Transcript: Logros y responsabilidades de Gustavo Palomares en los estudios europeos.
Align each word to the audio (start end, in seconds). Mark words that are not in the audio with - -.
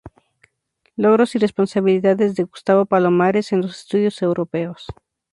Logros 0.95 1.35
y 1.35 1.37
responsabilidades 1.37 2.33
de 2.33 2.45
Gustavo 2.45 2.87
Palomares 2.87 3.51
en 3.51 3.61
los 3.61 3.77
estudios 3.81 4.19
europeos. 4.23 4.87